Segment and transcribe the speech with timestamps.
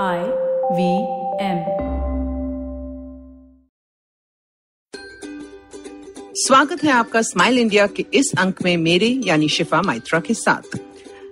[0.00, 0.18] I
[0.72, 0.98] V
[1.44, 1.64] M
[6.34, 10.78] स्वागत है आपका स्माइल इंडिया के इस अंक में मेरे, यानी शिफा माइत्रा के साथ।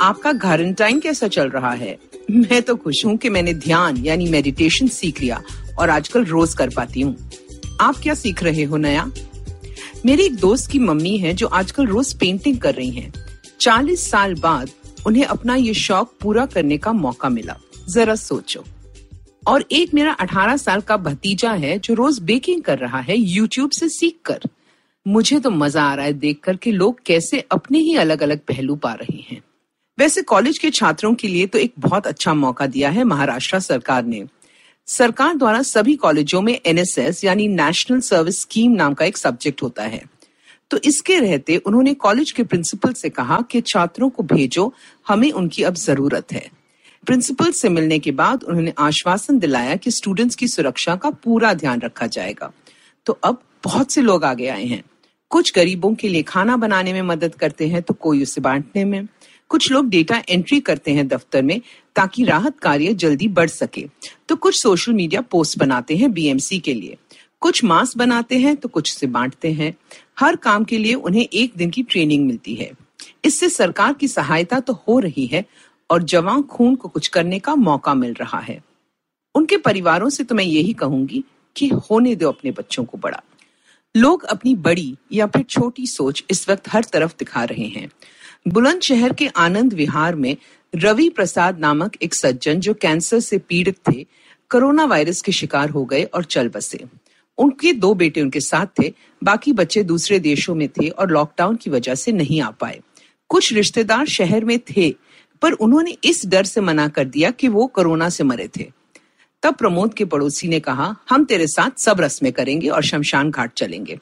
[0.00, 1.98] आपका घारंटाइन कैसा चल रहा है?
[2.30, 5.42] मैं तो खुश हूँ कि मैंने ध्यान, यानी मेडिटेशन सीख लिया
[5.78, 7.30] और आजकल रोज कर पाती हूँ।
[7.80, 9.10] आप क्या सीख रहे हो नया?
[10.06, 13.12] मेरी एक दोस्त की मम्मी है जो आजकल रोज पेंटिंग कर रही हैं।
[13.60, 14.70] 40 साल बाद
[15.06, 17.56] उन्हें अपना ये शौक पूरा करने का मौका मिला।
[17.88, 18.64] जरा सोचो।
[19.46, 23.70] और एक मेरा 18 साल का भतीजा है जो रोज बेकिंग कर रहा है यूट्यूब
[23.70, 24.48] से सीख कर
[25.06, 28.38] मुझे तो मज़ा आ रहा है देख कर कि लोग कैसे अपने ही अलग अलग
[28.38, 29.42] पहलू पा रहे हैं।
[29.98, 34.04] वैसे कॉलेज के छात्रों के लिए तो एक बहुत अच्छा मौका दिया है महाराष्ट्र सरकार
[34.04, 34.24] ने।
[34.88, 39.82] सरकार द्वारा सभी कॉलेजों में एनएसएस यानी नेशनल सर्विस स्कीम नाम का एक सब्जेक्ट होता
[39.82, 40.02] है।
[40.70, 44.72] तो इसके रहते उन्होंने कॉलेज के प्रिंसिपल से कहा कि छात्रों को भेजो,
[45.06, 46.48] हमें उनकी अब ज़रूरत है।
[47.06, 51.80] प्रिंसिपल से मिलने के बाद उन्होंने आश्वासन दिलाया कि स्टूडेंट्स की सुरक्षा का पूरा ध्यान
[51.80, 52.52] रखा जाएगा।
[53.06, 54.82] तो अब बहुत से लोग आगे आए हैं।
[55.30, 59.06] कुछ गरीबों के लिए खाना बनाने में मदद करते हैं तो कोई उसे बांटने में।
[59.48, 61.60] कुछ लोग डेटा एंट्री करते हैं दफ्तर में
[61.96, 63.86] ताकि राहत कार्य जल्दी बढ़ सके।
[64.28, 66.96] तो कुछ सोशल मीडिया पोस्ट बनाते हैं बीएमसी के लिए।
[67.40, 69.74] कुछ मास्क बनाते हैं तो कुछ से बांटते हैं।
[70.18, 72.70] हर काम के लिए उन्हें एक दिन की ट्रेनिंग मिलती है।
[73.24, 75.44] इससे सरकार की सहायता तो हो रही है
[75.90, 78.64] और जवान खून को कुछ करने का मौका मिल रहा है।
[79.34, 81.24] उनके परिवारों से तो मैं यही कहूँगी
[81.56, 83.22] कि होने दो अपने बच्चों को बड़ा।
[83.96, 87.90] लोग अपनी बड़ी या फिर छोटी सोच इस वक्त हर तरफ़ दिखा रहे हैं।
[88.48, 90.36] बुलंदशहर के आनंद विहार में
[90.74, 94.06] रवि प्रसाद नामक एक सज्जन जो कैंसर से पीड़ित थे,
[94.50, 96.84] कोरोना वायरस के शिकार हो गए और चल बसे।
[97.38, 98.92] उनके दो बेटे उनके साथ थे,
[99.24, 102.80] बाकी बच्चे दूसरे देशों में थे और लॉकडाउन की वजह से नहीं आ पाए।
[103.28, 104.94] कुछ रिश्तेदार शहर में थे
[105.44, 108.64] पर उन्होंने इस डर से मना कर दिया कि वो कोरोना से मरे थे।
[109.42, 113.52] तब प्रमोद के पड़ोसी ने कहा, हम तेरे साथ सब रस्में करेंगे और शमशान घाट
[113.52, 113.98] चलेंगे।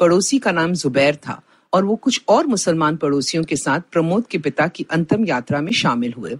[0.00, 1.40] पड़ोसी का नाम जुबैर था
[1.72, 5.72] और वो कुछ और मुसलमान पड़ोसियों के साथ प्रमोद के पिता की अंतिम यात्रा में
[5.72, 6.38] शामिल हुए।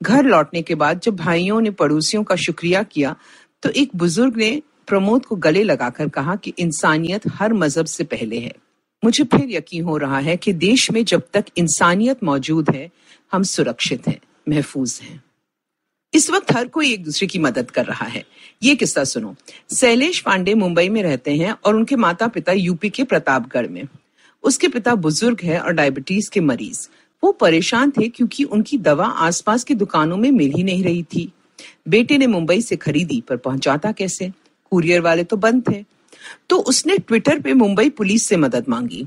[0.00, 3.16] घर लौटने के बाद जब भाइयों ने पड़ोसियों का शुक्रिया किया
[3.62, 4.50] तो एक बुज़ुर्ग ने
[4.86, 8.54] प्रमोद को गले लगाकर कहा कि इंसानियत हर मज़हब से पहले है।
[9.02, 12.90] मुझे फिर यकीन हो रहा है कि देश में जब तक इंसानियत मौजूद है
[13.32, 15.24] हम सुरक्षित हैं, महफूज हैं।
[16.14, 18.24] इस वक्त हर कोई एक दूसरे की मदद कर रहा है।
[18.62, 19.36] ये किस्सा सुनो।
[19.76, 23.84] शैलेश पांडे मुंबई में रहते हैं और उनके माता पिता यूपी के प्रतापगढ़ में।
[24.42, 26.88] उसके पिता बुज़ुर्ग है और डायबिटीज़ के मरीज़।
[27.24, 31.32] वो परेशान थे क्योंकि उनकी दवा आसपास की दुकानों में मिल ही नहीं रही थी।
[31.88, 34.32] बेटे ने मुंबई से खरीदी, पर पहुंचाता कैसे?
[34.70, 35.84] कुरियर वाले तो बंद थे।
[36.48, 39.06] तो उसने ट्विटर पे मुंबई पुलिस से मदद मांगी।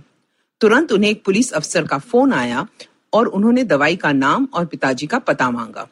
[0.61, 2.67] तुरंत उन्हें एक पुलिस अफसर का फ़ोन आया
[3.13, 5.87] और उन्होंने दवाई का नाम और पिताजी का पता मांगा।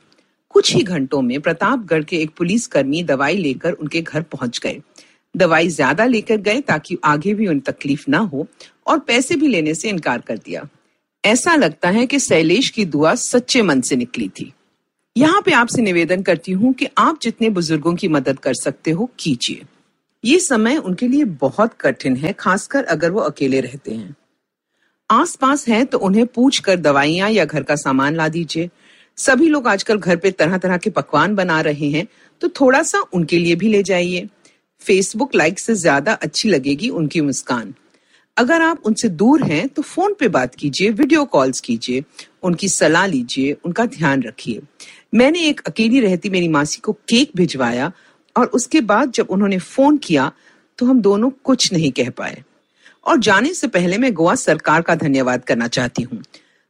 [0.50, 4.80] कुछ ही घंटों में प्रतापगढ़ के एक पुलिसकर्मी दवाई लेकर उनके घर पहुँच गए।
[5.36, 8.48] दवाई ज़्यादा लेकर गए ताकि आगे भी उन्हें तकलीफ़ ना हो
[8.88, 10.68] और पैसे भी लेने से इनकार कर दिया।
[11.24, 14.54] ऐसा लगता है कि शैलेश की दुआ सच्चे मन से निकली थी।
[15.16, 19.10] यहाँ पे आपसे निवेदन करती हूँ कि आप जितने बुज़ुर्गों की मदद कर सकते हो,
[19.20, 19.66] कीजिए।
[20.24, 24.16] ये समय उनके लिए बहुत कठिन है, खासकर अगर वो अकेले रहते हैं।
[25.10, 28.70] आसपास है तो उन्हें पूछ कर दवाइयाँ या घर का सामान ला दीजिए।
[29.18, 32.06] सभी लोग आजकल घर पे तरह तरह के पकवान बना रहे हैं
[32.42, 34.28] तो थोड़ा सा उनके लिए भी ले जाइए।
[34.82, 37.74] फेसबुक लाइक से ज़्यादा अच्छी लगेगी उनकी मुस्कान।
[38.38, 42.04] अगर आप उनसे दूर हैं तो फ़ोन पे बात कीजिए, वीडियो कॉल्स कीजिए,
[42.44, 44.62] उनकी सलाह लीजिए, उनका ध्यान रखिए।
[45.14, 47.92] मैंने एक अकेली रहती मेरी मासी को केक भिजवाया
[48.36, 50.32] और उसके बाद जब उन्होंने फ़ोन किया
[50.80, 52.44] तो हम दोनों कुछ नहीं कह पाए।
[53.06, 56.22] और जाने से पहले मैं गोवा सरकार का धन्यवाद करना चाहती हूँ।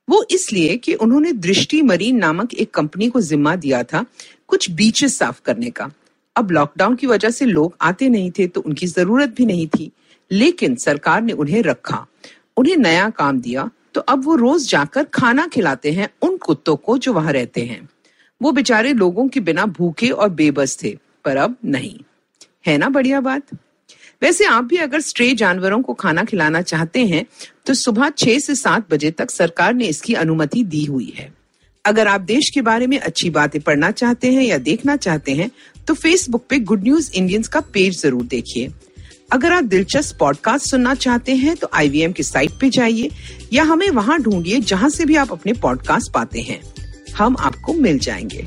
[0.08, 4.06] वो इसलिए कि उन्होंने दृष्टि मरीन नामक एक कंपनी को जिम्मा दिया था
[4.50, 5.90] कुछ बीचेस साफ़ करने का।
[6.36, 9.92] अब लॉकडाउन की वजह से लोग आते नहीं थे तो उनकी ज़रूरत भी नहीं थी।
[10.32, 12.06] लेकिन सरकार ने उन्हें रखा,
[12.58, 16.98] उन्हें नया काम दिया तो अब वो रोज जाकर खाना खिलाते हैं उन कुत्तों को
[16.98, 17.88] जो वहाँ रहते हैं।
[18.42, 22.00] वो बेचारे लोगों के बिना भूखे और बेबस थे, पर अब नहीं।
[22.68, 23.44] है ना बढ़िया बात?
[24.22, 27.26] वैसे आप भी अगर स्ट्रे जानवरों को खाना खिलाना चाहते हैं
[27.66, 31.32] तो सुबह छह से सात बजे तक सरकार ने इसकी अनुमति दी हुई है।
[31.86, 35.50] अगर आप देश के बारे में अच्छी बातें पढ़ना चाहते हैं या देखना चाहते हैं
[35.88, 38.70] तो फेसबुक पे गुड न्यूज़ इंडियंस का पेज ज़रूर देखिए।
[39.34, 43.10] अगर आप दिलचस्प पॉडकास्ट सुनना चाहते हैं तो आईवीएम की साइट पे जाइए,
[43.54, 46.62] या हमें वहाँ ढूंढिए जहाँ से भी आप अपने पॉडकास्ट पाते हैं।
[47.16, 48.46] हम आपको मिल जाएँगे।